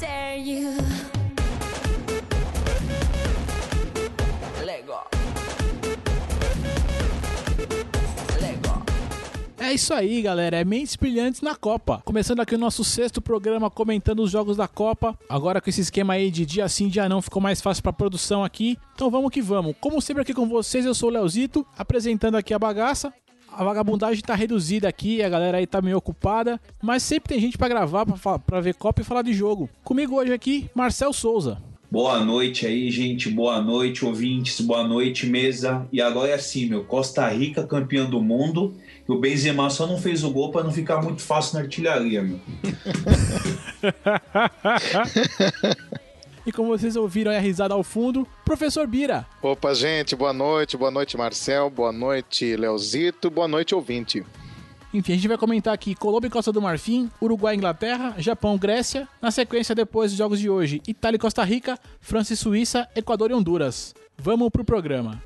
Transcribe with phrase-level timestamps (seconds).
[0.00, 0.76] dare you.
[4.64, 4.94] Lego.
[8.40, 8.82] Lego.
[9.58, 10.56] É isso aí, galera.
[10.56, 12.00] É Mentes Brilhantes na Copa.
[12.04, 15.18] Começando aqui o nosso sexto programa comentando os jogos da Copa.
[15.28, 18.42] Agora com esse esquema aí de dia sim, dia não, ficou mais fácil pra produção
[18.42, 18.78] aqui.
[18.94, 19.74] Então vamos que vamos.
[19.80, 23.12] Como sempre aqui com vocês, eu sou o Leozito, apresentando aqui a bagaça.
[23.52, 27.58] A vagabundagem tá reduzida aqui, a galera aí tá meio ocupada, mas sempre tem gente
[27.58, 28.06] pra gravar,
[28.46, 29.68] pra ver Copa e falar de jogo.
[29.84, 31.58] Comigo hoje aqui, Marcel Souza.
[31.90, 33.28] Boa noite aí, gente.
[33.28, 34.60] Boa noite, ouvintes.
[34.60, 35.88] Boa noite, mesa.
[35.90, 36.84] E agora é assim, meu.
[36.84, 38.76] Costa Rica campeão do mundo.
[39.08, 42.22] E o Benzema só não fez o gol pra não ficar muito fácil na artilharia,
[42.22, 42.38] meu.
[46.50, 49.24] E como vocês ouviram a risada ao fundo, Professor Bira.
[49.40, 54.26] Opa, gente, boa noite, boa noite, Marcel, boa noite, Leozito, boa noite, ouvinte.
[54.92, 58.58] Enfim, a gente vai comentar aqui Colômbia e Costa do Marfim, Uruguai e Inglaterra, Japão,
[58.58, 59.06] Grécia.
[59.22, 63.30] Na sequência, depois dos jogos de hoje, Itália e Costa Rica, França e Suíça, Equador
[63.30, 63.94] e Honduras.
[64.18, 65.22] Vamos pro programa.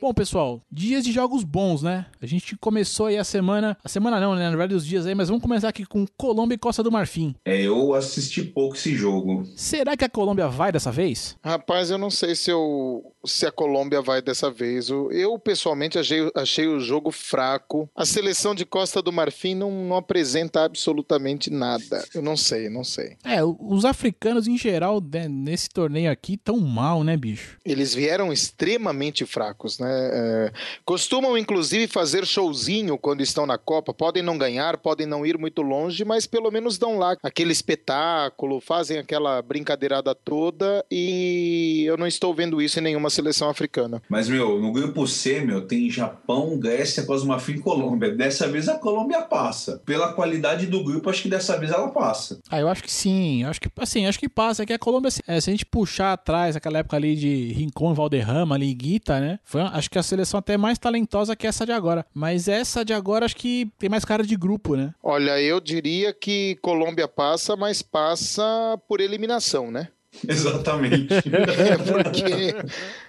[0.00, 2.06] Bom, pessoal, dias de jogos bons, né?
[2.20, 3.76] A gente começou aí a semana.
[3.82, 4.44] A semana não, né?
[4.44, 7.34] Na verdade, os dias aí, mas vamos começar aqui com Colômbia e Costa do Marfim.
[7.44, 9.44] É, eu assisti pouco esse jogo.
[9.56, 11.36] Será que a Colômbia vai dessa vez?
[11.42, 14.88] Rapaz, eu não sei se, eu, se a Colômbia vai dessa vez.
[14.88, 17.88] Eu, pessoalmente, achei, achei o jogo fraco.
[17.96, 22.04] A seleção de Costa do Marfim não, não apresenta absolutamente nada.
[22.14, 23.16] Eu não sei, não sei.
[23.24, 27.58] É, os africanos em geral, né, nesse torneio aqui, tão mal, né, bicho?
[27.64, 29.88] Eles vieram extremamente fracos, né?
[29.90, 30.52] É,
[30.84, 33.92] costumam, inclusive, fazer showzinho quando estão na Copa.
[33.92, 38.60] Podem não ganhar, podem não ir muito longe, mas pelo menos dão lá aquele espetáculo,
[38.60, 44.02] fazem aquela brincadeirada toda e eu não estou vendo isso em nenhuma seleção africana.
[44.08, 48.14] Mas, meu, no grupo C, meu, tem Japão, Grécia, Marfim e Colômbia.
[48.14, 49.80] Dessa vez a Colômbia passa.
[49.84, 52.38] Pela qualidade do grupo, acho que dessa vez ela passa.
[52.50, 53.44] Ah, eu acho que sim.
[53.44, 54.62] Acho que, assim, acho que passa.
[54.62, 57.94] É que a Colômbia, é, se a gente puxar atrás, aquela época ali de Rincon,
[57.94, 58.74] Valderrama, ali,
[59.20, 59.38] Né?
[59.44, 62.04] Foi, acho que a seleção até mais talentosa que essa de agora.
[62.12, 64.92] Mas essa de agora, acho que tem mais cara de grupo, né?
[65.02, 69.88] Olha, eu diria que Colômbia passa, mas passa por eliminação, né?
[70.28, 71.08] Exatamente.
[71.58, 72.54] É porque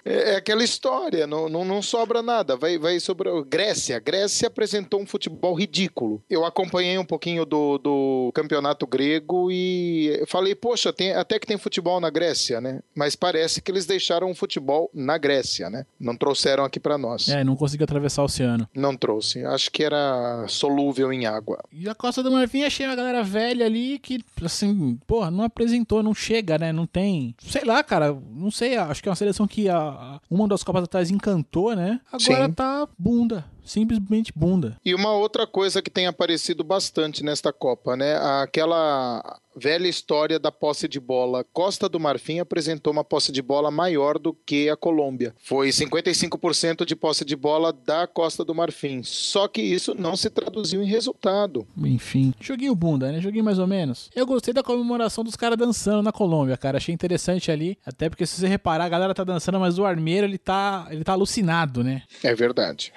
[0.04, 2.56] é é aquela história, não, não, não sobra nada.
[2.56, 3.34] Vai, vai sobrar.
[3.42, 3.98] Grécia.
[3.98, 6.22] Grécia apresentou um futebol ridículo.
[6.28, 11.58] Eu acompanhei um pouquinho do, do campeonato grego e falei, poxa, tem, até que tem
[11.58, 12.80] futebol na Grécia, né?
[12.94, 15.86] Mas parece que eles deixaram o futebol na Grécia, né?
[15.98, 17.28] Não trouxeram aqui pra nós.
[17.28, 18.68] É, não conseguiu atravessar o oceano.
[18.74, 19.44] Não trouxe.
[19.44, 21.62] Acho que era solúvel em água.
[21.72, 26.02] E a Costa do Marfim achei uma galera velha ali que, assim, porra, não apresentou,
[26.02, 26.72] não chega, né?
[26.72, 26.99] Não tem.
[27.40, 28.76] Sei lá, cara, não sei.
[28.76, 32.00] Acho que é uma seleção que a, a- uma das Copas atrás encantou, né?
[32.12, 32.52] Agora Sim.
[32.52, 33.44] tá bunda.
[33.64, 34.76] Simplesmente bunda.
[34.84, 38.16] E uma outra coisa que tem aparecido bastante nesta Copa, né?
[38.42, 39.22] Aquela
[39.56, 41.44] velha história da posse de bola.
[41.52, 45.34] Costa do Marfim apresentou uma posse de bola maior do que a Colômbia.
[45.38, 49.02] Foi 55% de posse de bola da Costa do Marfim.
[49.02, 51.66] Só que isso não se traduziu em resultado.
[51.76, 52.32] Enfim.
[52.40, 53.20] Joguinho bunda, né?
[53.20, 54.10] Joguinho mais ou menos.
[54.14, 56.78] Eu gostei da comemoração dos caras dançando na Colômbia, cara.
[56.78, 57.78] Achei interessante ali.
[57.84, 61.04] Até porque se você reparar, a galera tá dançando, mas o armeiro, ele tá, ele
[61.04, 62.02] tá alucinado, né?
[62.22, 62.92] É verdade.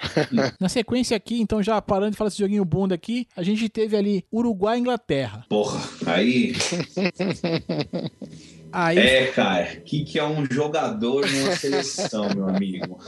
[0.60, 3.96] Na sequência aqui, então já parando de falar desse joguinho bunda aqui, a gente teve
[3.96, 5.44] ali Uruguai e Inglaterra.
[5.48, 6.54] Porra, aí.
[8.76, 9.68] Aí É, cara.
[9.78, 12.98] O que, que é um jogador numa seleção, meu amigo?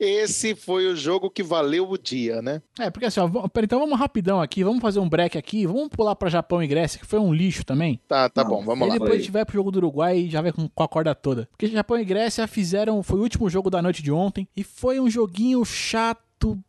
[0.00, 2.62] Esse foi o jogo que valeu o dia, né?
[2.80, 3.28] É, porque assim, ó,
[3.62, 6.98] então vamos rapidão aqui, vamos fazer um break aqui, vamos pular pra Japão e Grécia,
[6.98, 8.00] que foi um lixo também.
[8.08, 8.92] Tá, tá Não, bom, vamos e lá.
[8.94, 9.16] depois Foi.
[9.18, 11.46] a gente vai pro jogo do Uruguai e já vai com, com a corda toda.
[11.50, 14.98] Porque Japão e Grécia fizeram, foi o último jogo da noite de ontem, e foi
[14.98, 16.22] um joguinho chato,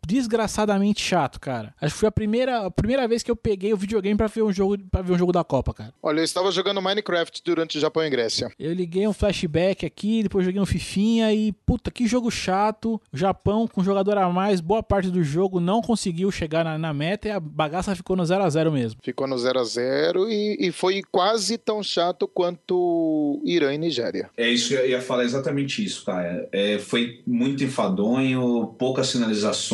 [0.05, 1.73] desgraçadamente chato, cara.
[1.81, 4.43] Acho que foi a primeira, a primeira vez que eu peguei o videogame pra ver
[4.43, 5.93] um jogo, para ver um jogo da Copa, cara.
[6.01, 8.51] Olha, eu estava jogando Minecraft durante o Japão e Grécia.
[8.57, 13.01] Eu liguei um flashback aqui, depois joguei um fifinha e puta, que jogo chato.
[13.11, 16.93] O Japão com jogador a mais, boa parte do jogo não conseguiu chegar na, na
[16.93, 18.99] meta e a bagaça ficou no 0 a 0 mesmo.
[19.03, 24.29] Ficou no 0 a 0 e, e foi quase tão chato quanto Irã e Nigéria.
[24.37, 26.47] É isso, eu ia falar exatamente isso, cara.
[26.51, 29.64] É, foi muito enfadonho, poucas finalizações.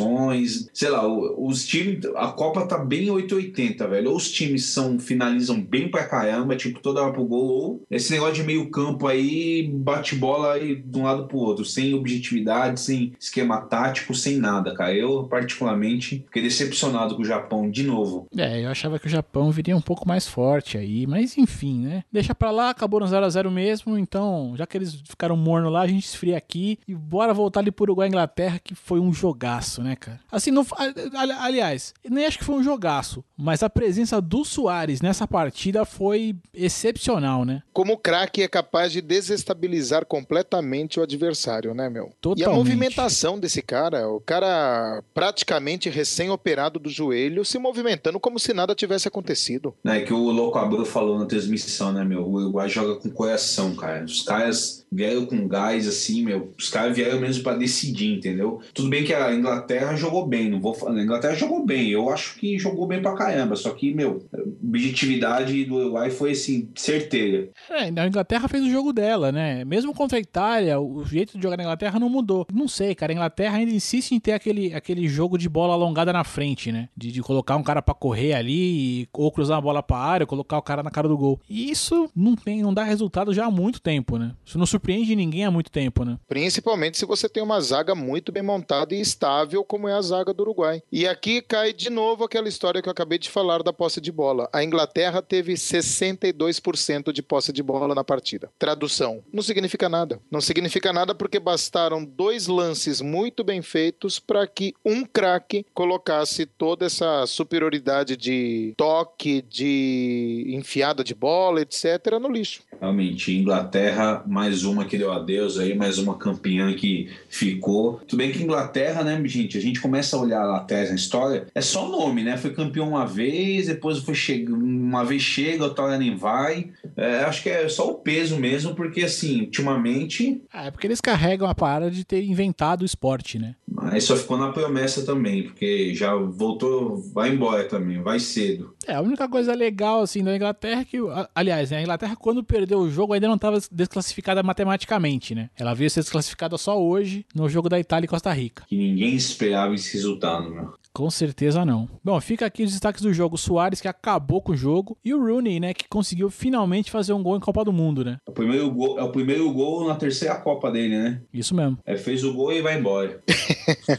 [0.74, 2.06] Sei lá, os times.
[2.16, 4.12] A Copa tá bem 880, velho.
[4.12, 8.12] Ou os times são, finalizam bem pra caramba, tipo, toda hora pro gol, ou esse
[8.12, 12.80] negócio de meio campo aí, bate bola aí de um lado pro outro, sem objetividade,
[12.80, 14.94] sem esquema tático, sem nada, cara.
[14.94, 18.28] Eu, particularmente, fiquei decepcionado com o Japão de novo.
[18.36, 22.04] É, eu achava que o Japão viria um pouco mais forte aí, mas enfim, né?
[22.12, 25.88] Deixa pra lá, acabou no 0x0 mesmo, então, já que eles ficaram morno lá, a
[25.88, 29.81] gente esfria aqui e bora voltar ali pro Uruguai e Inglaterra, que foi um jogaço,
[29.82, 30.20] né, cara?
[30.32, 30.66] Assim, não,
[31.14, 35.84] ali- aliás, nem acho que foi um jogaço, mas a presença do Soares nessa partida
[35.86, 37.62] foi excepcional, né?
[37.74, 42.06] Como o craque é capaz de desestabilizar completamente o adversário, né, meu?
[42.06, 42.56] E a Totalmente.
[42.58, 49.08] movimentação desse cara, o cara praticamente recém-operado do joelho, se movimentando como se nada tivesse
[49.08, 49.74] acontecido.
[49.86, 52.22] É que o Louco Abreu falou na transmissão, né, meu?
[52.24, 54.04] O Uruguai joga com coração, cara.
[54.04, 56.52] Os caras vieram com gás, assim, meu.
[56.58, 58.62] Os caras vieram mesmo pra decidir, entendeu?
[58.74, 59.61] Tudo bem que a Inglaterra
[59.96, 60.98] jogou bem, não vou falar.
[60.98, 63.56] A Inglaterra jogou bem, eu acho que jogou bem pra caramba.
[63.56, 67.50] Só que, meu, a objetividade do Uruguai foi, assim, certeira.
[67.70, 69.64] É, a Inglaterra fez o jogo dela, né?
[69.66, 72.46] Mesmo contra a Itália, o jeito de jogar na Inglaterra não mudou.
[72.52, 73.12] Não sei, cara.
[73.12, 76.90] A Inglaterra ainda insiste em ter aquele, aquele jogo de bola alongada na frente, né?
[76.96, 80.28] De, de colocar um cara pra correr ali, ou cruzar a bola pra área, ou
[80.28, 81.40] colocar o cara na cara do gol.
[81.50, 84.34] E isso não tem, não dá resultado já há muito tempo, né?
[84.46, 86.18] Isso não surpreende ninguém há muito tempo, né?
[86.28, 90.34] Principalmente se você tem uma zaga muito bem montada e estável, como é a zaga
[90.34, 90.82] do Uruguai.
[90.92, 94.12] E aqui cai de novo aquela história que eu acabei de falar da posse de
[94.12, 94.50] bola.
[94.54, 98.50] A Inglaterra teve 62% de posse de bola na partida.
[98.58, 100.20] Tradução: não significa nada.
[100.30, 106.46] Não significa nada porque bastaram dois lances muito bem feitos para que um craque colocasse
[106.46, 112.62] toda essa superioridade de toque, de enfiada de bola, etc., no lixo.
[112.80, 118.02] Realmente, Inglaterra, mais uma que deu adeus aí, mais uma campeã que ficou.
[118.08, 119.58] Tudo bem que Inglaterra, né, gente?
[119.58, 122.38] A gente começa a olhar lá atrás na história, é só nome, né?
[122.38, 126.70] Foi campeão uma vez, depois foi chega, uma vez chega, outra hora nem vai.
[126.96, 131.02] É, acho que é só o peso mesmo, porque assim, ultimamente, Ah, é porque eles
[131.02, 133.56] carregam a parada de ter inventado o esporte, né?
[133.84, 138.76] aí só ficou na promessa também, porque já voltou, vai embora também, vai cedo.
[138.86, 142.16] É, a única coisa legal, assim, da Inglaterra é que, a- aliás, né, a Inglaterra,
[142.16, 145.50] quando perdeu o jogo, ainda não estava desclassificada matematicamente, né?
[145.58, 148.64] Ela veio ser desclassificada só hoje, no jogo da Itália e Costa Rica.
[148.68, 150.74] Que ninguém esperava esse resultado, meu.
[150.94, 151.88] Com certeza não.
[152.04, 153.38] Bom, fica aqui os destaques do jogo.
[153.38, 157.24] Soares, que acabou com o jogo, e o Rooney, né, que conseguiu finalmente fazer um
[157.24, 158.18] gol em Copa do Mundo, né?
[158.28, 161.22] É o primeiro gol, é o primeiro gol na terceira Copa dele, né?
[161.34, 161.78] Isso mesmo.
[161.86, 163.22] É, fez o gol e vai embora.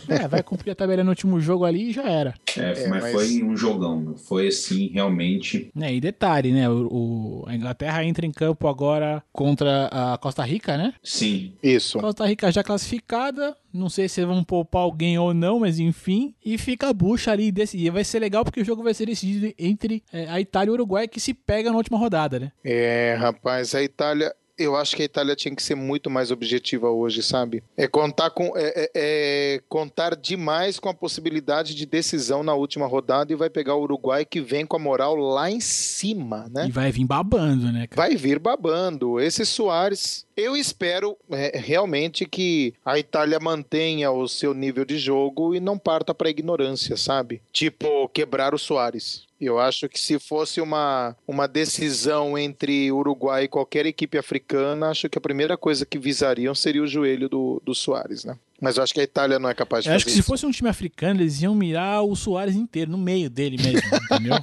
[0.09, 2.35] É, vai cumprir a tabela no último jogo ali e já era.
[2.59, 3.99] É, É, mas, mas- foi um jogão.
[4.01, 4.17] meu.
[4.17, 5.71] Foi assim, realmente.
[5.81, 10.43] É, e detalhe, né, o, o- a Inglaterra entra em campo agora contra a Costa
[10.45, 10.93] Rica, né?
[11.03, 11.55] Sim.
[11.63, 11.99] Isso.
[11.99, 13.57] Costa Rica já classificada.
[13.73, 16.35] Não sei se vão poupar alguém ou não, mas enfim.
[16.45, 17.51] E fica a bucha ali.
[17.51, 20.69] Desse, e vai ser legal porque o jogo vai ser decidido entre é, a Itália
[20.69, 22.53] e o Uruguai, que se pega na última rodada, né?
[22.65, 24.35] É, rapaz, a Itália.
[24.63, 27.63] Eu acho que a Itália tinha que ser muito mais objetiva hoje, sabe?
[27.77, 32.87] É contar com é, é- é contar demais com a possibilidade de decisão na última
[32.87, 36.67] rodada e vai pegar o Uruguai que vem com a moral lá em cima, né?
[36.69, 37.87] E vai vir babando, né?
[37.87, 38.09] cara?
[38.09, 39.21] Vai vir babando.
[39.21, 45.55] Esse Soares, eu espero é, realmente que a Itália mantenha o seu nível de jogo
[45.55, 47.43] e não parta para ignorância, sabe?
[47.53, 49.25] Tipo, quebrar o Soares.
[49.45, 55.09] Eu acho que se fosse uma, uma decisão entre Uruguai e qualquer equipe africana, acho
[55.09, 58.37] que a primeira coisa que visariam seria o joelho do, do Soares, né?
[58.61, 60.21] Mas eu acho que a Itália não é capaz de Eu fazer acho que se
[60.21, 60.29] isso.
[60.29, 63.81] fosse um time africano, eles iam mirar o Soares inteiro, no meio dele mesmo,
[64.13, 64.39] entendeu?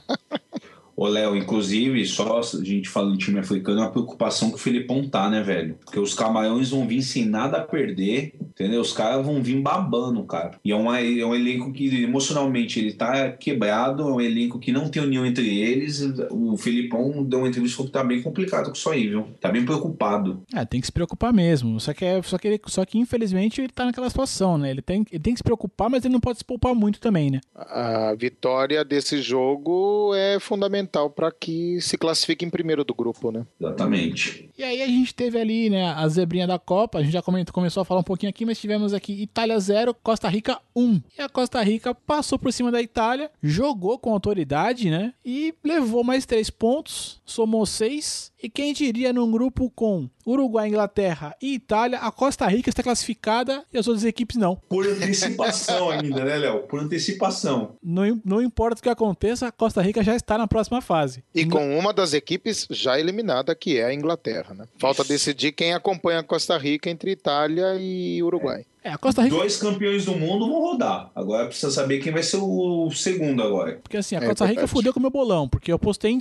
[0.98, 4.60] Ô, Léo, inclusive, só a gente fala de time africano, é uma preocupação que o
[4.60, 5.78] Filipão tá, né, velho?
[5.86, 8.82] Porque os camarões vão vir sem nada a perder, entendeu?
[8.82, 10.52] Os caras vão vir babando, cara.
[10.64, 14.72] E é, uma, é um elenco que emocionalmente ele tá quebrado, é um elenco que
[14.72, 16.02] não tem união entre eles.
[16.30, 19.28] O Filipão deu uma entrevista falou que tá bem complicado com isso aí, viu?
[19.40, 20.44] Tá bem preocupado.
[20.54, 21.80] É, tem que se preocupar mesmo.
[21.80, 24.70] Só que, é, só, que ele- só que infelizmente ele tá naquela situação, né?
[24.72, 27.30] Ele tem, ele tem que se preocupar, mas ele não pode se poupar muito também,
[27.32, 27.40] né?
[27.56, 33.46] A vitória desse jogo é fundamental para que se classifique em primeiro do grupo, né?
[33.60, 34.50] Exatamente.
[34.58, 37.54] E aí a gente teve ali, né, a zebrinha da Copa, a gente já comentou,
[37.54, 41.02] começou a falar um pouquinho aqui, mas tivemos aqui Itália 0, Costa Rica 1.
[41.20, 46.04] E a Costa Rica passou por cima da Itália, jogou com autoridade, né, e levou
[46.04, 48.32] mais três pontos, somou seis.
[48.42, 53.64] E quem diria num grupo com Uruguai, Inglaterra e Itália, a Costa Rica está classificada
[53.74, 54.56] e as outras equipes não.
[54.56, 56.60] Por antecipação ainda, né, Léo?
[56.64, 57.76] Por antecipação.
[57.84, 61.24] Não, não importa o que aconteça, a Costa Rica já está na próxima fase.
[61.34, 64.66] E com uma das equipes já eliminada, que é a Inglaterra, né?
[64.78, 68.66] Falta decidir quem acompanha a Costa Rica entre Itália e Uruguai.
[68.79, 69.36] É, a Costa Rica.
[69.36, 71.12] Dois campeões do mundo vão rodar.
[71.14, 73.80] Agora precisa saber quem vai ser o segundo agora.
[73.84, 76.20] Porque assim, a É Costa Rica fudeu com o meu bolão, porque eu postei, em-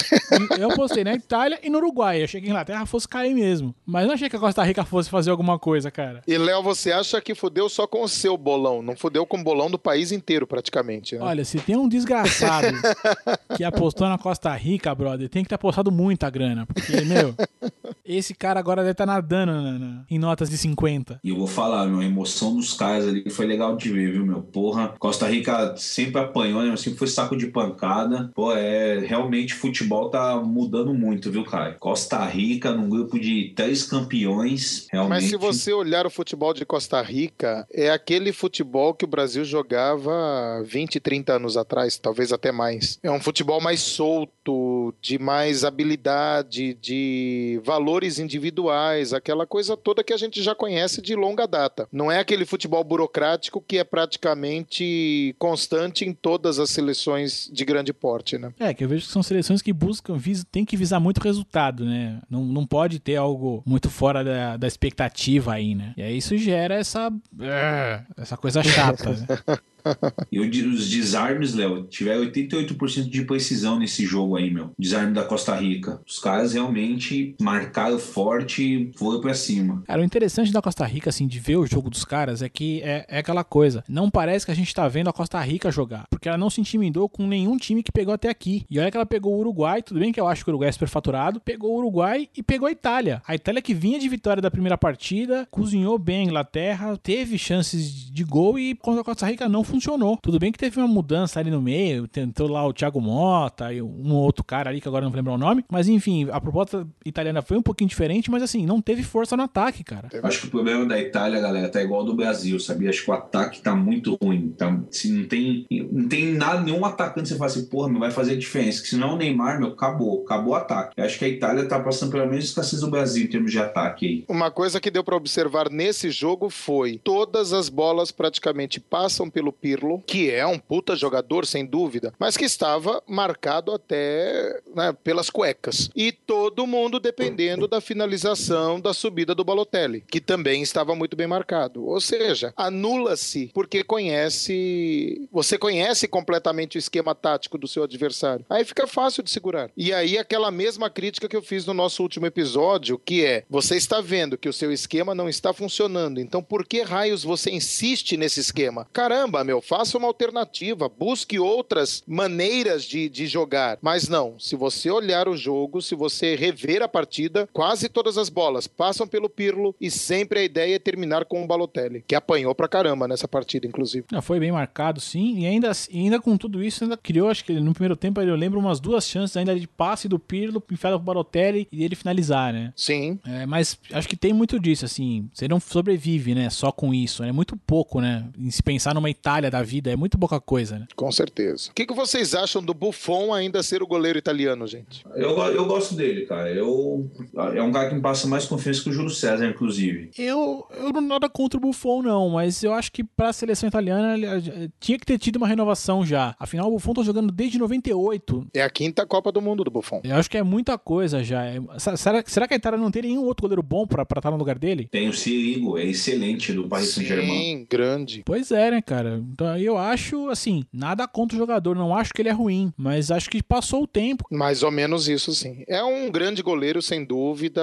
[0.58, 2.20] eu postei na Itália e no Uruguai.
[2.20, 3.74] Eu achei que a Inglaterra fosse cair mesmo.
[3.86, 6.22] Mas não achei que a Costa Rica fosse fazer alguma coisa, cara.
[6.26, 8.82] E Léo, você acha que fudeu só com o seu bolão?
[8.82, 11.14] Não fudeu com o bolão do país inteiro, praticamente.
[11.16, 11.20] Né?
[11.22, 12.66] Olha, se tem um desgraçado
[13.56, 16.66] que apostou na Costa Rica, brother, tem que ter apostado muita grana.
[16.66, 17.34] Porque, meu,
[18.04, 21.20] esse cara agora deve estar nadando na- na- em notas de 50.
[21.22, 24.24] E eu vou falar, meu, a emoção dos caras ali foi legal de ver, viu,
[24.24, 24.42] meu?
[24.42, 26.76] Porra, Costa Rica sempre apanhou, né?
[26.76, 28.30] Sempre foi saco de pancada.
[28.34, 28.98] Pô, é.
[29.00, 31.74] Realmente futebol tá mudando muito, viu, cara?
[31.78, 35.22] Costa Rica, num grupo de três campeões, realmente.
[35.22, 39.44] Mas se você olhar o futebol de Costa Rica, é aquele futebol que o Brasil
[39.44, 42.98] jogava 20, 30 anos atrás, talvez até mais.
[43.02, 50.12] É um futebol mais solto, de mais habilidade, de valores individuais, aquela coisa toda que
[50.12, 51.88] a gente já conhece de longa data.
[51.92, 57.92] Não é aquele futebol burocrático que é praticamente constante em todas as seleções de grande
[57.92, 58.52] porte, né?
[58.58, 61.84] É, que eu vejo que são seleções que buscam, vis, tem que visar muito resultado,
[61.84, 62.20] né?
[62.30, 65.92] Não, não pode ter algo muito fora da, da expectativa aí, né?
[65.96, 67.10] E aí isso gera essa.
[67.40, 69.10] é, essa coisa chata.
[69.10, 69.26] né?
[70.30, 74.70] E os desarmes, Léo, tiveram 88% de precisão nesse jogo aí, meu.
[74.78, 76.00] Desarme da Costa Rica.
[76.06, 79.82] Os caras realmente marcaram forte e foram pra cima.
[79.86, 82.82] Cara, o interessante da Costa Rica, assim, de ver o jogo dos caras é que
[82.82, 83.82] é, é aquela coisa.
[83.88, 86.06] Não parece que a gente tá vendo a Costa Rica jogar.
[86.10, 88.64] Porque ela não se intimidou com nenhum time que pegou até aqui.
[88.70, 90.68] E olha que ela pegou o Uruguai, tudo bem que eu acho que o Uruguai
[90.68, 91.40] é superfaturado.
[91.40, 93.22] Pegou o Uruguai e pegou a Itália.
[93.26, 98.10] A Itália que vinha de vitória da primeira partida, cozinhou bem a Inglaterra, teve chances
[98.10, 100.18] de gol e contra a Costa Rica não funcionou.
[100.22, 103.80] Tudo bem que teve uma mudança ali no meio, tentou lá o Thiago Mota e
[103.82, 105.64] um outro cara ali que agora não vou lembrar o nome.
[105.70, 109.44] Mas enfim, a proposta italiana foi um pouquinho diferente, mas assim, não teve força no
[109.44, 110.08] ataque, cara.
[110.22, 112.90] Acho que o problema da Itália, galera, tá igual ao do Brasil, sabia?
[112.90, 114.54] Acho que o ataque tá muito ruim.
[114.56, 118.00] Tá, se não tem, não tem nada, nenhum atacante que você fala assim, porra, meu,
[118.00, 118.82] vai fazer diferença.
[118.82, 120.22] Que se não é o Neymar, meu, acabou.
[120.24, 120.94] Acabou o ataque.
[120.96, 123.58] Eu acho que a Itália tá passando pela mesma escassez do Brasil em termos de
[123.58, 124.24] ataque aí.
[124.28, 129.52] Uma coisa que deu para observar nesse jogo foi todas as bolas praticamente passam pelo
[129.60, 135.30] Pirlo, que é um puta jogador sem dúvida, mas que estava marcado até né, pelas
[135.30, 135.90] cuecas.
[135.94, 141.26] E todo mundo dependendo da finalização da subida do Balotelli, que também estava muito bem
[141.26, 141.86] marcado.
[141.86, 148.44] Ou seja, anula-se porque conhece, você conhece completamente o esquema tático do seu adversário.
[148.48, 149.70] Aí fica fácil de segurar.
[149.76, 153.76] E aí aquela mesma crítica que eu fiz no nosso último episódio, que é, você
[153.76, 158.16] está vendo que o seu esquema não está funcionando, então por que raios você insiste
[158.16, 158.86] nesse esquema?
[158.92, 163.78] Caramba, meu, faça uma alternativa, busque outras maneiras de, de jogar.
[163.80, 168.28] Mas não, se você olhar o jogo, se você rever a partida, quase todas as
[168.28, 172.54] bolas passam pelo Pirlo e sempre a ideia é terminar com o Balotelli, que apanhou
[172.54, 174.04] pra caramba nessa partida, inclusive.
[174.12, 175.38] Não, foi bem marcado, sim.
[175.38, 178.60] E ainda, ainda com tudo isso, ainda criou, acho que no primeiro tempo eu lembro
[178.60, 182.70] umas duas chances ainda de passe do Pirlo, enfiada pro Balotelli e ele finalizar, né?
[182.76, 185.30] Sim, É, mas acho que tem muito disso, assim.
[185.32, 186.50] Você não sobrevive, né?
[186.50, 187.22] Só com isso.
[187.22, 188.28] É muito pouco, né?
[188.38, 190.86] Em se pensar numa Itália da vida, é muito pouca coisa, né?
[190.96, 191.70] com certeza.
[191.70, 195.04] O que, que vocês acham do Buffon ainda ser o goleiro italiano, gente?
[195.14, 196.50] Eu, eu gosto dele, cara.
[196.50, 197.08] Eu,
[197.54, 200.10] é um cara que me passa mais confiança que o Júlio César, inclusive.
[200.18, 204.14] Eu, eu não nada contra o Buffon, não, mas eu acho que pra seleção italiana
[204.14, 206.34] ele, eh, tinha que ter tido uma renovação já.
[206.38, 208.48] Afinal, o Buffon tá jogando desde 98.
[208.54, 210.00] É a quinta Copa do Mundo do Buffon.
[210.02, 211.44] Eu acho que é muita coisa já.
[211.44, 211.60] É-
[211.96, 214.36] será, será que a Itália não tem nenhum outro goleiro bom pra pra estar no
[214.36, 214.88] lugar dele?
[214.90, 217.28] Tem o Sirigo, é excelente do Paris Saint-Germain.
[217.28, 218.22] Sim, grande.
[218.24, 219.22] Pois é, né, cara?
[219.32, 223.10] Então eu acho, assim, nada contra o jogador, não acho que ele é ruim, mas
[223.10, 224.24] acho que passou o tempo.
[224.30, 225.64] Mais ou menos isso, sim.
[225.68, 227.62] É um grande goleiro, sem dúvida.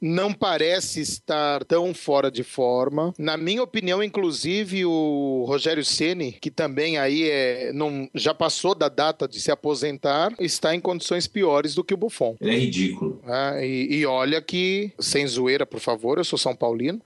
[0.00, 3.12] Não parece estar tão fora de forma.
[3.18, 8.88] Na minha opinião, inclusive, o Rogério Ceni, que também aí é, não, já passou da
[8.88, 12.36] data de se aposentar, está em condições piores do que o Buffon.
[12.40, 13.20] Ele é ridículo.
[13.24, 13.66] né?
[13.66, 17.00] e, e olha que, sem zoeira, por favor, eu sou São Paulino,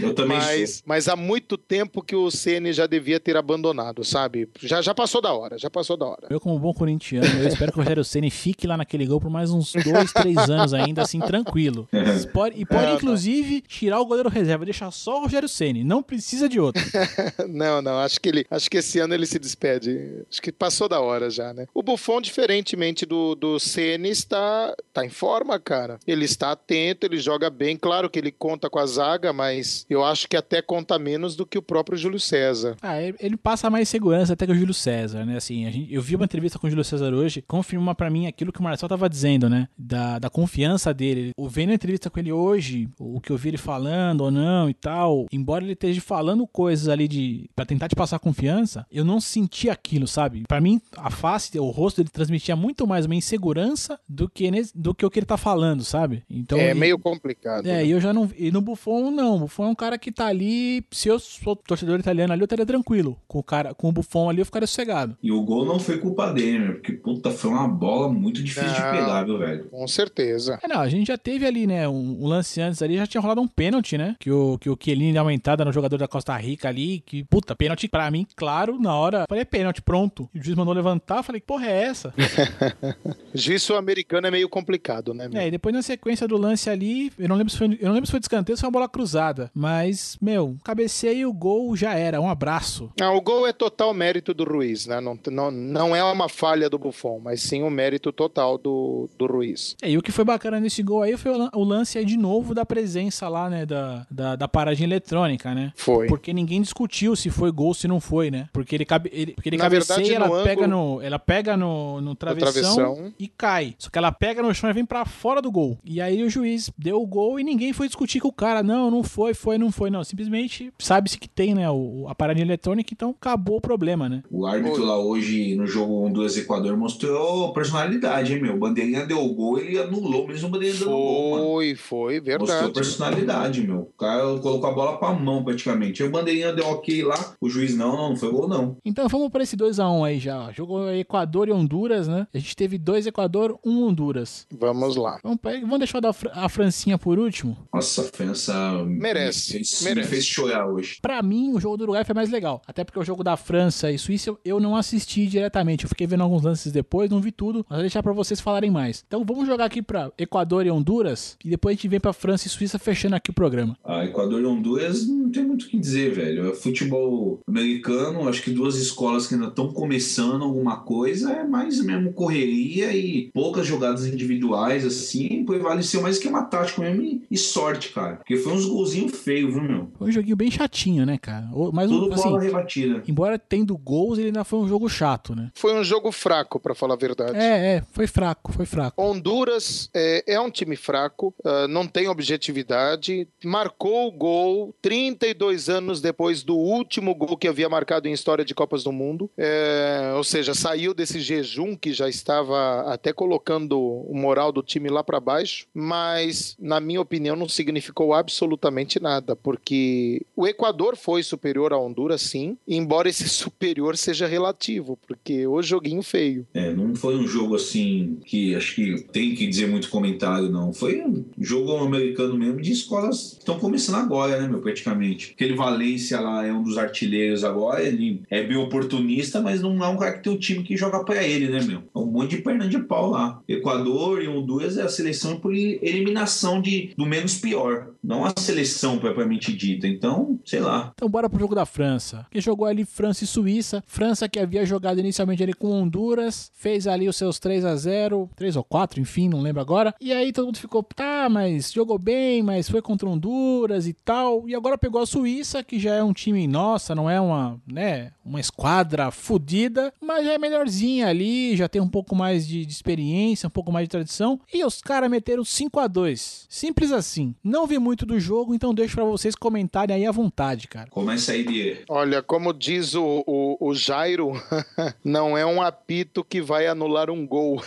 [0.00, 0.82] Eu também mas, sou.
[0.86, 4.48] mas há muito tempo que o Ceni já devia ter abandonado, sabe?
[4.60, 6.26] Já, já passou da hora, já passou da hora.
[6.30, 9.30] Eu, como bom corintiano, eu espero que o Rogério Ceni fique lá naquele gol por
[9.30, 11.88] mais uns dois, três anos ainda, assim, tranquilo.
[12.32, 16.02] Pode- e pode, É, inclusive, tirar o goleiro reserva, deixar só o Rogério Ceni, não
[16.02, 16.82] precisa de outro.
[17.48, 20.24] Não, não, acho que ele, acho que esse ano ele se despede.
[20.30, 21.66] Acho que passou da hora já, né?
[21.74, 25.98] O Buffon, diferentemente do, do Ceni, está, tá em forma, cara.
[26.06, 27.76] Ele está atento, ele joga bem.
[27.76, 31.46] Claro que ele conta com a zaga, mas eu acho que até conta menos do
[31.46, 32.36] que o próprio Júlio César.
[32.56, 32.76] César.
[32.82, 35.36] Ah, ele passa mais segurança até que o Júlio César, né?
[35.36, 38.52] Assim, gente- eu vi uma entrevista com o Júlio César hoje, confirma pra mim aquilo
[38.52, 39.68] que o Marcel tava dizendo, né?
[39.78, 41.30] Da, da confiança dele.
[41.36, 44.68] O vendo a entrevista com ele hoje, o que eu vi ele falando ou não
[44.70, 49.04] e tal, embora ele esteja falando coisas ali de para tentar te passar confiança, eu
[49.04, 50.44] não senti aquilo, sabe?
[50.48, 54.94] Pra mim, a face, o rosto dele transmitia muito mais uma insegurança do que do
[54.94, 56.22] que o que ele tá falando, sabe?
[56.30, 57.66] Então é meio complicado.
[57.66, 57.86] é, né?
[57.86, 58.30] e eu já não.
[58.36, 59.36] E no Buffon, não.
[59.36, 60.84] O Buffon é um cara que tá ali.
[60.90, 63.16] Se eu sou torcedor italiano ali, eu estaria tranquilo.
[63.28, 65.16] Com o cara, com o Buffon ali, eu ficaria sossegado.
[65.22, 66.72] E o gol não foi culpa dele, meu.
[66.74, 68.90] Porque, puta, foi uma bola muito difícil de Não.
[68.90, 69.64] pegar, viu, velho?
[69.68, 70.58] Com certeza.
[70.62, 71.88] É, não, a gente já teve ali, né?
[71.88, 74.16] Um, um lance antes ali, já tinha rolado um pênalti, né?
[74.18, 77.00] Que o, que o Chiellini deu uma entrada no jogador da Costa Rica ali.
[77.00, 79.26] Que, puta, pênalti pra mim, claro, na hora.
[79.28, 80.28] Falei, é pênalti, pronto.
[80.34, 81.22] E o juiz mandou levantar.
[81.22, 82.12] Falei, que porra é essa?
[83.34, 85.28] Juiz sul-americano é meio complicado, né?
[85.28, 85.40] meu?
[85.40, 87.92] É, e depois na sequência do lance ali, eu não lembro se foi, eu não
[87.92, 89.50] lembro se foi de escanteio ou se foi uma bola cruzada.
[89.54, 92.20] Mas, meu, cabeceio e o gol já era.
[92.26, 92.90] Um abraço.
[92.98, 95.00] Não, o gol é total mérito do Ruiz, né?
[95.00, 99.26] Não, não, não é uma falha do Buffon, mas sim o mérito total do, do
[99.26, 99.76] Ruiz.
[99.80, 102.04] É, e o que foi bacana nesse gol aí foi o lan- o lance aí
[102.04, 105.72] de novo da presença lá, né, da, da, da paragem eletrônica, né?
[105.76, 106.06] Foi.
[106.08, 108.48] Porque ninguém discutiu se foi gol, se não foi, né?
[108.52, 112.00] Porque ele, cabe, ele, porque ele Na cabeceia, verdade, ela, pega no, ela pega no,
[112.00, 113.12] no travessão, travessão.
[113.18, 113.74] e cai.
[113.78, 115.78] Só que ela pega no chão e vem pra fora do gol.
[115.84, 118.62] E aí o juiz deu o gol e ninguém foi discutir com o cara.
[118.62, 120.02] Não, não foi, foi, não foi, não.
[120.02, 124.22] Simplesmente sabe-se que tem, né, o, a paragem eletrônica, então acabou o problema, né?
[124.30, 128.54] O árbitro lá hoje, no jogo Honduras-Equador, mostrou personalidade, hein, meu?
[128.54, 131.44] O Bandeirinha deu o gol, ele anulou mesmo o Bandeirinha dando gol, mano.
[131.44, 132.72] Foi, foi, Mostrou verdade.
[132.72, 133.80] personalidade, meu.
[133.80, 136.02] O cara colocou a bola pra mão, praticamente.
[136.02, 138.76] Aí o Bandeirinha deu ok lá, o juiz não, não, não foi gol, não.
[138.84, 140.50] Então vamos pra esse 2x1 aí já.
[140.52, 142.26] Jogou Equador e Honduras, né?
[142.32, 144.46] A gente teve dois Equador, um Honduras.
[144.50, 145.18] Vamos lá.
[145.22, 147.56] Vamos, vamos deixar o a Francinha por último.
[147.72, 148.54] Nossa, a França
[148.86, 150.00] Merece, me fez, merece.
[150.00, 150.98] me fez chorar hoje.
[151.02, 152.62] Pra mim, o jogo do Uruguai foi mais legal.
[152.66, 155.84] Até porque o jogo da França e Suíça eu, não assisti diretamente.
[155.84, 157.64] Eu fiquei vendo alguns lances depois, não vi tudo.
[157.68, 159.04] Mas vou deixar pra vocês falarem mais.
[159.06, 161.36] Então vamos jogar aqui pra Equador e Honduras.
[161.44, 163.76] E depois a gente vem pra França e Suíça fechando aqui o programa.
[163.84, 166.50] A Equador e Honduras não tem muito o que dizer, velho.
[166.50, 171.80] É futebol americano, acho que duas escolas que ainda estão começando alguma coisa, é mais
[171.84, 178.16] mesmo correria e poucas jogadas individuais, assim, prevaleceu mais esquema tático mesmo e, sorte, cara.
[178.16, 179.90] Porque foi uns golzinhos feios, viu, meu?
[179.98, 181.48] Foi um joguinho bem chatinho, né, cara?
[181.52, 183.02] O- Mas, Tudo assim, bola rebatida.
[183.08, 185.50] embora tendo gols, ele ainda foi um jogo chato, né?
[185.54, 187.36] Foi um jogo fraco, pra falar a verdade.
[187.36, 189.00] É, é, foi fraco, foi fraco.
[189.02, 196.00] Honduras é, é um time fraco, ah, não tem objetividade, marcou o gol 32 anos
[196.00, 200.24] depois do último gol que havia marcado em história de Copas do Mundo, É, ou
[200.24, 205.20] seja, saiu desse jejum que já estava até colocando o moral do time lá para
[205.20, 211.78] baixo, mas na minha opinião não significou absolutamente nada, porque o Equador foi superior à
[211.86, 216.46] Honduras, sim, embora esse superior seja relativo, porque o joguinho feio.
[216.54, 220.72] É, não foi um jogo assim que acho que tem que dizer muito comentário, não.
[220.72, 225.32] Foi um jogo americano mesmo de escolas que estão começando agora, né, meu, praticamente.
[225.34, 229.88] Aquele Valência lá é um dos artilheiros agora, ele é bem oportunista, mas não é
[229.88, 231.82] um cara que tem um time que joga pra ele, né, meu?
[231.94, 233.40] É um monte de perna de pau lá.
[233.48, 238.98] Equador e Honduras é a seleção por eliminação de, do menos pior, não a seleção
[238.98, 239.86] propriamente dita.
[239.86, 240.92] Então, sei lá.
[240.94, 242.26] Então bora pro jogo da França.
[242.30, 243.84] Que jogou ali França e Suíça.
[243.86, 248.30] França que havia jogado inicialmente ali com Honduras, fez ali os seus 3 a 0
[248.34, 249.94] 3 ou 4, enfim, não lembro agora.
[250.00, 254.48] E aí todo mundo ficou, tá, mas jogou bem, mas foi contra Honduras e tal.
[254.48, 258.10] E agora pegou a Suíça, que já é um time, nossa, não é uma, né,
[258.24, 262.72] uma esquadra fodida, mas já é melhorzinha ali, já tem um pouco mais de, de
[262.72, 264.40] experiência, um pouco mais de tradição.
[264.50, 267.34] E os caras meteram 5 a 2 Simples assim.
[267.44, 270.88] Não vi muito do jogo, então deixo pra vocês comentarem aí à vontade, cara.
[270.88, 274.32] Começa aí de Olha, como diz o, o, o Jairo,
[275.04, 277.62] não é um apito que vai anular um gol.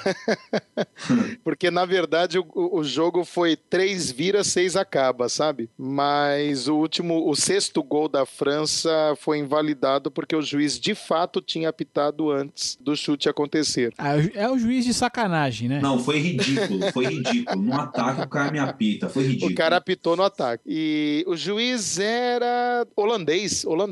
[1.43, 5.69] Porque, na verdade, o, o jogo foi três vira, seis acaba, sabe?
[5.77, 11.41] Mas o último, o sexto gol da França foi invalidado porque o juiz de fato
[11.41, 13.93] tinha apitado antes do chute acontecer.
[13.97, 15.79] Ah, é o juiz de sacanagem, né?
[15.81, 17.61] Não, foi ridículo, foi ridículo.
[17.61, 19.51] No ataque o cara me apita, foi ridículo.
[19.51, 20.63] O cara apitou no ataque.
[20.65, 23.88] E o juiz era holandês, holandês.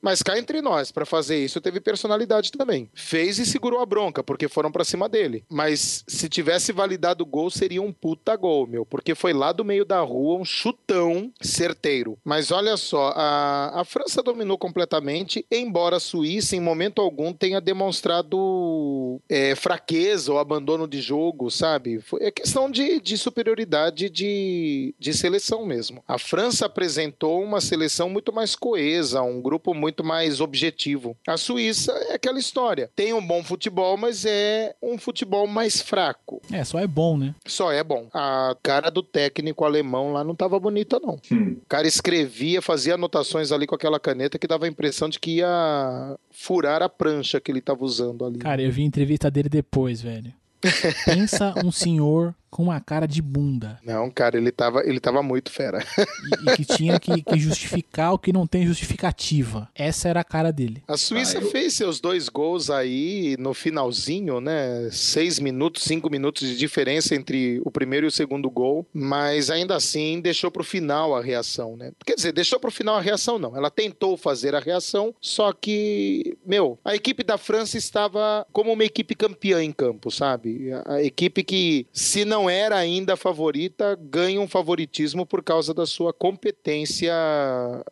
[0.00, 2.90] Mas cá entre nós, pra fazer isso, teve personalidade também.
[2.94, 5.44] Fez e segurou a bronca, porque foram pra cima dele.
[5.48, 8.86] Mas se tivesse validado o gol, seria um puta gol, meu.
[8.86, 12.18] Porque foi lá do meio da rua, um chutão certeiro.
[12.24, 17.60] Mas olha só, a, a França dominou completamente, embora a Suíça, em momento algum, tenha
[17.60, 22.00] demonstrado é, fraqueza ou abandono de jogo, sabe?
[22.00, 26.02] Foi, é questão de, de superioridade de, de seleção mesmo.
[26.06, 31.16] A França apresentou uma seleção muito mais coesa, um um grupo muito mais objetivo.
[31.26, 32.90] A Suíça é aquela história.
[32.94, 36.42] Tem um bom futebol, mas é um futebol mais fraco.
[36.52, 37.34] É, só é bom, né?
[37.46, 38.08] Só é bom.
[38.12, 41.18] A cara do técnico alemão lá não tava bonita, não.
[41.32, 41.56] Hum.
[41.62, 45.36] O cara escrevia, fazia anotações ali com aquela caneta que dava a impressão de que
[45.36, 48.38] ia furar a prancha que ele tava usando ali.
[48.38, 50.32] Cara, eu vi a entrevista dele depois, velho.
[51.06, 55.50] Pensa um senhor com uma cara de bunda Não, cara, ele tava, ele tava muito
[55.50, 55.84] fera.
[55.98, 59.68] e, e que tinha que, que justificar o que não tem justificativa.
[59.74, 60.82] Essa era a cara dele.
[60.88, 64.88] A Suíça Ah, eu- fez seus dois gols aí no finalzinho, né?
[64.90, 69.76] Seis minutos, cinco minutos de diferença entre o primeiro e o segundo gol, mas ainda
[69.76, 71.92] assim deixou pro final a reação, né?
[72.04, 73.56] Quer dizer, deixou pro final a reação, não.
[73.56, 78.84] Ela tentou fazer a reação, só que, meu, a equipe da França estava como uma
[78.84, 80.72] equipe campeã em campo, sabe?
[80.72, 85.74] A, a equipe que, se não era ainda a favorita, ganha um favoritismo por causa
[85.74, 87.12] da sua competência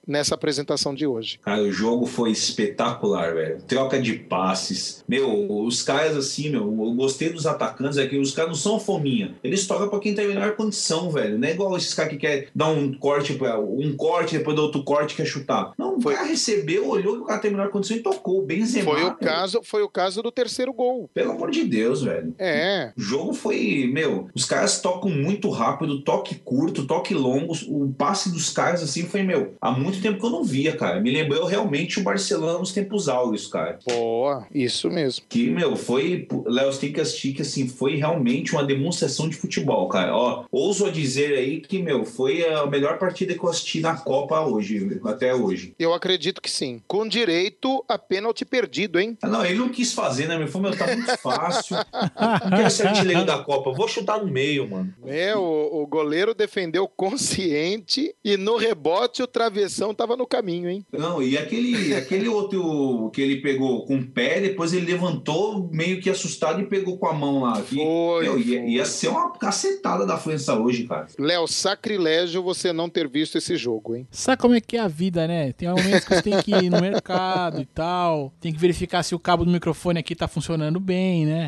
[0.07, 1.39] nessa apresentação de hoje.
[1.43, 3.59] Cara, o jogo foi espetacular, velho.
[3.67, 5.05] Troca de passes.
[5.09, 8.79] Meu, os caras assim, meu, eu gostei dos atacantes, é que os caras não são
[8.81, 9.35] fominha.
[9.43, 11.39] Eles tocam pra quem tá em melhor condição, velho.
[11.39, 13.37] Não é igual esses caras que quer dar um corte,
[13.79, 15.73] um corte, depois do outro corte quer chutar.
[15.79, 18.45] Não, Foi- o cara recebeu, olhou que o cara tem melhor condição e tocou.
[18.45, 18.85] Benzema.
[18.93, 21.11] Foi o caso, foi o caso do terceiro gol.
[21.13, 22.35] Pelo amor de Deus, velho.
[22.39, 27.55] É, O jogo foi, meu, os caras tocam muito rápido, toque curto, toque longo.
[27.67, 31.01] O passe dos caras, assim, foi, meu, há muito tempo que eu não via, cara.
[31.01, 33.79] Me lembrou realmente o Barcelona nos tempos áureos, cara.
[33.87, 35.25] boa, isso mesmo.
[35.29, 36.27] Que, meu, foi.
[36.47, 40.15] Léo, você tem que assistir que, assim, foi realmente uma demonstração de futebol, cara.
[40.17, 44.41] Ó, ouso dizer aí que, meu, foi a melhor partida que eu assisti na Copa
[44.41, 45.75] hoje, até hoje.
[45.79, 46.81] Eu acredito que sim.
[46.87, 49.17] Com direito a pênalti perdido, hein?
[49.23, 50.47] Ah, Não, ele não quis fazer, né, meu?
[50.49, 51.77] Falou, meu, tá muito fácil.
[51.77, 53.73] Não quero ser artilheiro da Copa.
[53.73, 54.95] Vou chutar no meio, mano.
[55.07, 60.85] É, o, o goleiro defendeu consciente e no rebote o travessão tava no caminho, hein?
[60.93, 66.01] Não, e aquele, aquele outro que ele pegou com o pé, depois ele levantou meio
[66.01, 67.61] que assustado e pegou com a mão lá.
[67.63, 71.07] Que, Foi, meu, ia, ia ser uma cacetada da França hoje, cara.
[71.19, 74.07] Léo, sacrilégio você não ter visto esse jogo, hein?
[74.11, 75.53] Sabe como é que é a vida, né?
[75.53, 79.15] Tem momentos que você tem que ir no mercado e tal, tem que verificar se
[79.15, 81.47] o cabo do microfone aqui tá funcionando bem, né?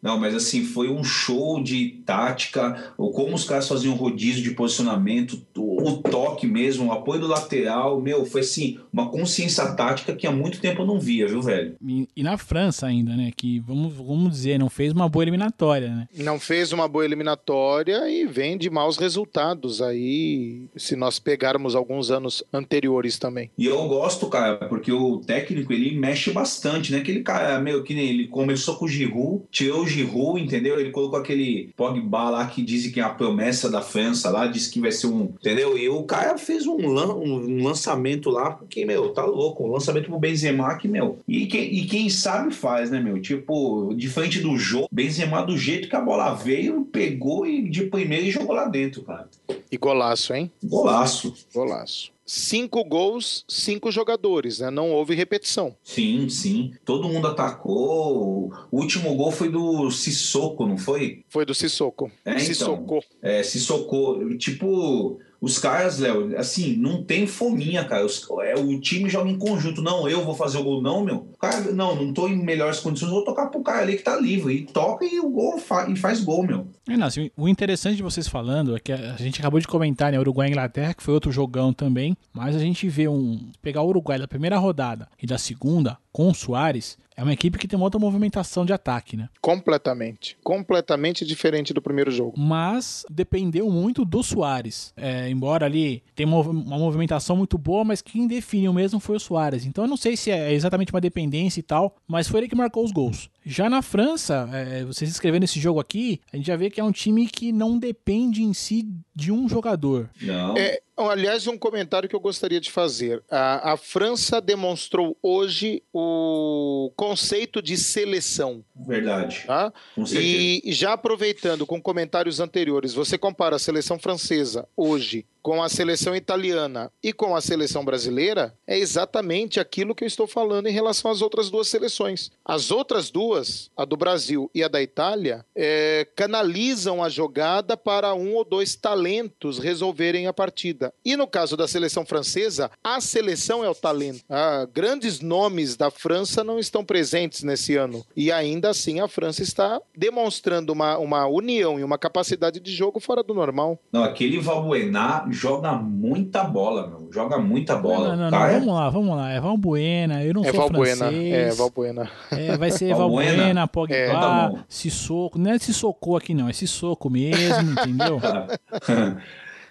[0.00, 4.52] Não, mas assim, foi um show de tática, ou como os caras faziam rodízio de
[4.52, 10.14] posicionamento, o, o toque mesmo, o apoio do lateral, meu, foi assim, uma consciência tática
[10.14, 11.74] que há muito tempo eu não via, viu, velho?
[11.84, 13.30] E, e na França ainda, né?
[13.34, 16.08] Que vamos, vamos dizer, não fez uma boa eliminatória, né?
[16.16, 22.10] Não fez uma boa eliminatória e vem de maus resultados aí, se nós pegarmos alguns
[22.10, 23.50] anos anteriores também.
[23.56, 26.98] E eu gosto, cara, porque o técnico ele mexe bastante, né?
[26.98, 30.78] Aquele cara, meu, que nem ele começou com o Giroud, tirou o Giroud, entendeu?
[30.78, 31.31] Ele colocou aquele
[31.76, 35.06] Pogba lá que dizem que é a promessa da França lá, disse que vai ser
[35.06, 35.76] um, entendeu?
[35.78, 40.06] E o cara fez um, lan- um lançamento lá, porque, meu, tá louco, um lançamento
[40.08, 43.20] pro Benzema que, meu, e quem, e quem sabe faz, né, meu?
[43.20, 47.84] Tipo, de frente do jogo, Benzema do jeito que a bola veio, pegou e de
[47.84, 49.28] primeiro e jogou lá dentro, cara.
[49.70, 50.50] E golaço, hein?
[50.62, 51.32] Golaço.
[51.54, 52.12] Golaço.
[52.24, 54.70] Cinco gols, cinco jogadores, né?
[54.70, 55.76] Não houve repetição.
[55.82, 56.72] Sim, sim.
[56.84, 58.52] Todo mundo atacou.
[58.70, 61.24] O último gol foi do Sissoko, não foi?
[61.28, 62.10] Foi do Sissoko.
[62.24, 62.40] É, então.
[62.40, 63.04] Sissoko.
[63.20, 64.36] É, Sissoko.
[64.38, 68.06] Tipo, os caras, Léo, assim, não tem fominha, cara.
[68.06, 69.82] Os- é, o time joga em conjunto.
[69.82, 71.26] Não, eu vou fazer o gol, não, meu.
[71.40, 74.54] Cara, não, não tô em melhores condições, vou tocar pro cara ali que tá livre.
[74.54, 76.68] E toca e o gol fa- e faz gol, meu.
[76.88, 80.12] É, não, assim, o interessante de vocês falando é que a gente acabou de comentar,
[80.12, 80.18] né?
[80.20, 82.16] Uruguai e Inglaterra, que foi outro jogão também.
[82.32, 83.50] Mas a gente vê um.
[83.60, 87.56] Pegar o Uruguai da primeira rodada e da segunda, com o Soares, é uma equipe
[87.56, 89.28] que tem uma outra movimentação de ataque, né?
[89.40, 90.36] Completamente.
[90.42, 92.34] Completamente diferente do primeiro jogo.
[92.36, 94.92] Mas dependeu muito do Soares.
[94.96, 99.20] É, embora ali tenha uma, uma movimentação muito boa, mas quem definiu mesmo foi o
[99.20, 99.64] Soares.
[99.64, 102.56] Então eu não sei se é exatamente uma dependência e tal, mas foi ele que
[102.56, 103.30] marcou os gols.
[103.46, 106.84] Já na França, é, vocês escrevendo esse jogo aqui, a gente já vê que é
[106.84, 110.10] um time que não depende em si de um jogador.
[110.20, 110.56] Não.
[110.56, 113.22] É, aliás, um comentário que eu gostaria de fazer.
[113.30, 119.44] A, a França demonstrou hoje o conceito de seleção, Verdade.
[119.46, 119.72] tá?
[120.10, 126.14] E já aproveitando com comentários anteriores, você compara a seleção francesa hoje com a seleção
[126.14, 131.10] italiana e com a seleção brasileira, é exatamente aquilo que eu estou falando em relação
[131.10, 132.30] às outras duas seleções.
[132.44, 138.14] As outras duas, a do Brasil e a da Itália, é, canalizam a jogada para
[138.14, 140.92] um ou dois talentos resolverem a partida.
[141.04, 144.24] E no caso da seleção francesa, a seleção é o talento.
[144.28, 148.04] Ah, grandes nomes da França não estão presentes nesse ano.
[148.16, 153.00] E ainda assim a França está demonstrando uma, uma união e uma capacidade de jogo
[153.00, 153.78] fora do normal.
[153.90, 157.08] Não, aquele Valbuena, joga muita bola, meu.
[157.12, 158.10] Joga muita bola.
[158.10, 159.30] Não, não, não, Cara, vamos lá, vamos lá.
[159.30, 160.96] É Valbuena, eu não É sou Valbuena.
[160.96, 161.32] francês.
[161.34, 162.10] É, Valbuena.
[162.30, 163.36] É, vai ser Valbuena.
[163.36, 164.58] Valbuena, Pogba, É, tá bom.
[164.68, 165.38] Sissoko.
[165.38, 168.20] Não é Sissoko aqui não, é Sissoko mesmo, entendeu?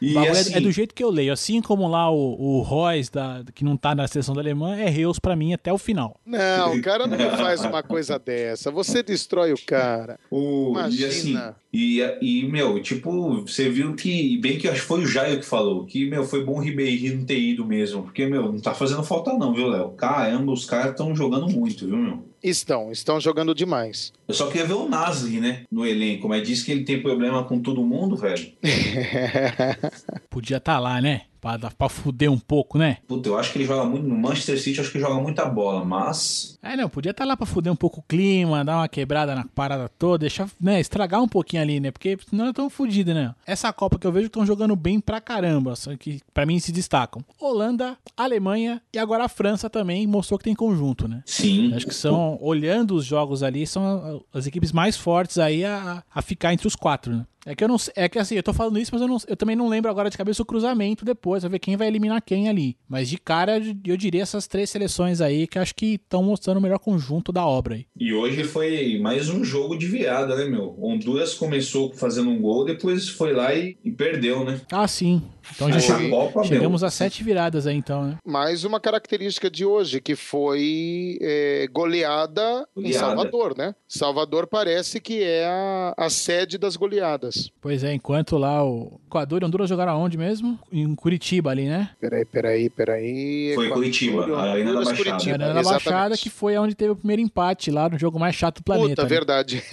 [0.02, 1.32] e Bagulho é- assim, é, do jeito que eu leio.
[1.32, 4.90] Assim como lá o, o Royce, da, que não tá na seleção da Alemanha, é
[4.90, 6.20] Reus pra mim até o final.
[6.26, 8.72] Não, o cara não faz uma coisa dessa.
[8.72, 10.20] Você destrói o cara.
[10.32, 11.56] o, e assim, Imagina.
[11.72, 15.46] e, e, meu, tipo, você viu que, bem que acho que foi o Jairo que
[15.46, 18.74] falou, que, meu, foi bom o Ribeirinho não ter ido mesmo, porque, meu, não tá
[18.74, 19.90] fazendo falta não, viu, Léo?
[19.92, 22.31] Caramba, os caras estão jogando muito, viu, meu?
[22.44, 24.12] Estão, estão jogando demais.
[24.28, 27.44] Eu só queria ver o Nasri, né, no elenco, mas disse que ele tem problema
[27.44, 28.52] com todo mundo, velho.
[30.30, 31.24] Podia estar lá, né?
[31.42, 32.98] Pra, pra fuder um pouco, né?
[33.08, 35.44] Puta, eu acho que ele joga muito, no Manchester City, eu acho que joga muita
[35.46, 36.60] bola, mas...
[36.62, 39.44] É, não, podia estar lá pra fuder um pouco o clima, dar uma quebrada na
[39.46, 41.90] parada toda, deixar, né, estragar um pouquinho ali, né?
[41.90, 43.34] Porque senão é tão fodido, né?
[43.44, 46.72] Essa Copa que eu vejo estão jogando bem pra caramba, só que pra mim se
[46.72, 47.26] destacam.
[47.40, 51.24] Holanda, Alemanha e agora a França também mostrou que tem conjunto, né?
[51.26, 51.74] Sim.
[51.74, 56.22] Acho que são, olhando os jogos ali, são as equipes mais fortes aí a, a
[56.22, 57.26] ficar entre os quatro, né?
[57.46, 59.36] É que eu não é que assim, eu tô falando isso, mas eu, não- eu
[59.36, 62.48] também não lembro agora de cabeça o cruzamento depois, pra ver quem vai eliminar quem
[62.48, 62.78] ali.
[62.88, 66.62] Mas de cara, eu diria essas três seleções aí que acho que estão mostrando o
[66.62, 67.86] melhor conjunto da obra aí.
[67.98, 70.76] E hoje foi mais um jogo de virada, né, meu?
[70.80, 74.62] Honduras começou fazendo um gol, depois foi lá e, e perdeu, né?
[74.72, 75.22] Ah, sim.
[75.56, 78.18] Então já chegou- Copa, chegamos meu, a sete viradas aí, então, né?
[78.26, 83.00] Mais uma característica de hoje, que foi é, goleada, em Goleada.
[83.00, 83.76] Salvador, né?
[83.88, 87.31] Salvador parece que é a, a sede das goleadas.
[87.62, 90.60] Pois é, enquanto lá o Equador e Honduras jogaram aonde mesmo?
[90.72, 91.90] Em Curitiba ali, né?
[92.00, 93.52] Peraí, peraí, peraí.
[93.56, 95.10] Foi Equador, Curitiba, a Arena da Honduras, Baixada.
[95.12, 95.84] Curitiba, Era na exatamente.
[95.86, 98.90] Baixada que foi onde teve o primeiro empate lá no jogo mais chato do planeta.
[98.90, 99.10] Puta, né?
[99.10, 99.64] verdade.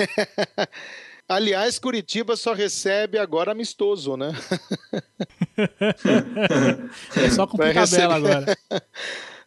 [1.29, 4.33] Aliás, Curitiba só recebe agora amistoso, né?
[7.17, 8.57] É só com Vai tabela agora.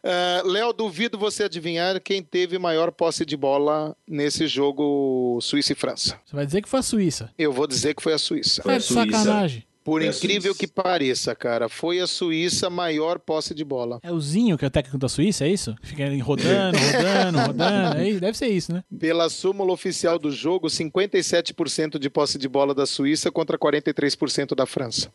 [0.02, 5.76] Ah, Léo, duvido você adivinhar quem teve maior posse de bola nesse jogo Suíça e
[5.76, 6.18] França.
[6.24, 7.30] Você vai dizer que foi a Suíça.
[7.38, 8.62] Eu vou dizer que foi a Suíça.
[8.62, 9.18] Foi é a de Suíça.
[9.18, 9.64] sacanagem.
[9.84, 13.98] Por a incrível que pareça, cara, foi a Suíça maior posse de bola.
[14.00, 15.74] É o Zinho que é o técnico da Suíça, é isso?
[15.82, 17.98] Fica rodando, rodando, rodando.
[17.98, 18.20] É, isso?
[18.20, 18.84] deve ser isso, né?
[18.96, 24.66] Pela súmula oficial do jogo, 57% de posse de bola da Suíça contra 43% da
[24.66, 25.12] França.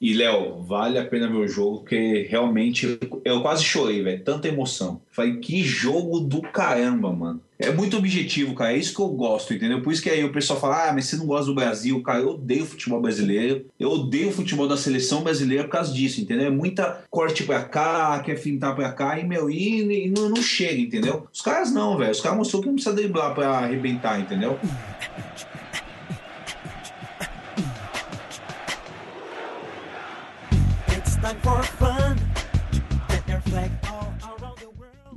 [0.00, 4.22] E, Léo, vale a pena ver o jogo, porque realmente eu quase chorei, velho.
[4.22, 5.00] Tanta emoção.
[5.10, 7.40] Falei, que jogo do caramba, mano.
[7.58, 8.74] É muito objetivo, cara.
[8.74, 9.80] É isso que eu gosto, entendeu?
[9.80, 12.02] Por isso que aí o pessoal fala, ah, mas você não gosta do Brasil.
[12.02, 13.64] Cara, eu odeio o futebol brasileiro.
[13.80, 16.48] Eu odeio o futebol da seleção brasileira por causa disso, entendeu?
[16.48, 20.42] É muita corte pra cá, quer fintar pra cá, e, meu, e, e não, não
[20.42, 21.26] chega, entendeu?
[21.32, 22.10] Os caras não, velho.
[22.10, 24.58] Os caras mostrou que não precisa driblar pra arrebentar, entendeu?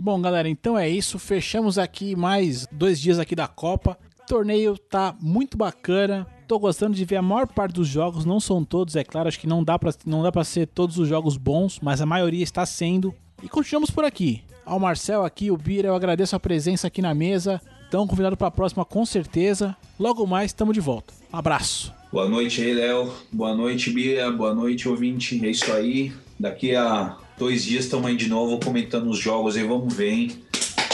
[0.08, 1.20] Bom, galera, então é isso.
[1.20, 3.98] Fechamos aqui mais dois dias aqui da Copa.
[4.24, 6.26] O torneio tá muito bacana.
[6.48, 8.24] Tô gostando de ver a maior parte dos jogos.
[8.24, 9.28] Não são todos, é claro.
[9.28, 12.06] Acho que não dá pra, não dá pra ser todos os jogos bons, mas a
[12.06, 13.14] maioria está sendo.
[13.44, 14.44] E continuamos por aqui.
[14.66, 17.60] Ao Marcel aqui, o Bira, eu agradeço a presença aqui na mesa.
[17.84, 19.76] Estão convidados para a próxima com certeza.
[20.00, 21.14] Logo mais, estamos de volta.
[21.34, 21.94] Um abraço.
[22.14, 23.12] Boa noite aí, Léo.
[23.30, 24.32] Boa noite, Bia.
[24.32, 25.46] Boa noite, ouvinte.
[25.46, 26.14] É isso aí.
[26.40, 29.64] Daqui a dois dias estamos aí de novo comentando os jogos aí.
[29.64, 30.44] Vamos ver, hein?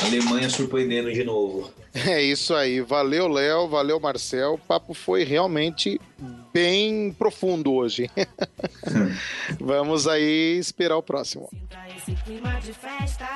[0.06, 1.72] Alemanha surpreendendo de novo.
[1.94, 2.82] É isso aí.
[2.82, 3.68] Valeu, Léo.
[3.68, 4.56] Valeu, Marcel.
[4.56, 6.00] O papo foi realmente
[6.52, 8.10] bem profundo hoje.
[9.60, 11.50] Vamos aí esperar o próximo.
[11.52, 13.28] Sinta esse clima de festa.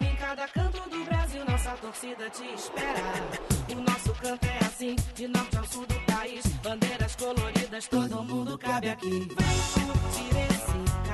[0.00, 3.02] Em cada canto do Brasil, nossa torcida te espera.
[3.70, 6.44] O nosso canto é assim, de norte ao sul do país.
[6.62, 9.10] Bandeiras coloridas, todo mundo cabe aqui.
[9.10, 11.11] Vem curtir esse